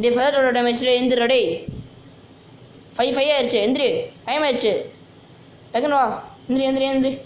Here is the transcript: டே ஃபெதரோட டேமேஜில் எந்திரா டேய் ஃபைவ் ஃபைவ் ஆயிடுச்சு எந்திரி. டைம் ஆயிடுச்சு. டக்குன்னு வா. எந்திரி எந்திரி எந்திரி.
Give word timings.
டே 0.00 0.08
ஃபெதரோட 0.10 0.48
டேமேஜில் 0.56 0.94
எந்திரா 0.98 1.26
டேய் 1.26 1.64
ஃபைவ் 2.96 3.12
ஃபைவ் 3.14 3.30
ஆயிடுச்சு 3.34 3.58
எந்திரி. 3.66 3.88
டைம் 4.24 4.42
ஆயிடுச்சு. 4.42 4.72
டக்குன்னு 5.72 5.98
வா. 6.00 6.06
எந்திரி 6.48 6.64
எந்திரி 6.66 6.84
எந்திரி. 6.84 7.18